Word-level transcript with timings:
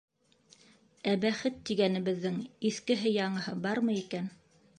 Ә 1.11 1.13
бәхет 1.25 1.59
тигәнебеҙҙең 1.71 2.41
иҫкеһе-яңыһы 2.71 3.55
бармы 3.69 4.01
икән? 4.05 4.35